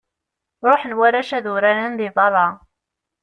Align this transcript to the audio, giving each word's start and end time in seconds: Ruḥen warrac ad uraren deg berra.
Ruḥen 0.65 0.97
warrac 0.97 1.29
ad 1.37 1.45
uraren 1.53 1.93
deg 1.99 2.13
berra. 2.17 2.47